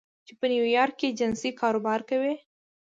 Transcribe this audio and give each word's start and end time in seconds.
چې 0.25 0.33
په 0.39 0.45
نیویارک 0.51 0.95
کې 0.99 1.15
جنسي 1.19 1.49
کاروبار 1.61 1.99
کوي 2.09 2.33